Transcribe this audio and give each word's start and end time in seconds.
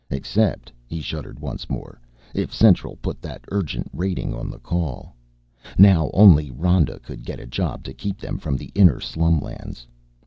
Except, 0.09 0.71
he 0.87 0.99
shuddered 0.99 1.37
once 1.39 1.69
more, 1.69 2.01
if 2.33 2.51
Central 2.51 2.95
put 3.03 3.21
that 3.21 3.45
Urgent 3.51 3.87
rating 3.93 4.33
on 4.33 4.51
a 4.51 4.57
call. 4.57 5.15
Now 5.77 6.09
only 6.11 6.49
Rhoda 6.49 6.97
could 6.97 7.23
get 7.23 7.39
a 7.39 7.45
job 7.45 7.83
to 7.83 7.93
keep 7.93 8.17
them 8.17 8.39
from 8.39 8.57
the 8.57 8.71
inner 8.73 8.99
slumlands. 8.99 9.85